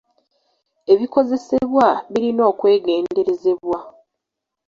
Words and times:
Ebikozesebwa 0.93 1.87
birina 2.11 2.43
okwegenderezebwa. 2.51 3.79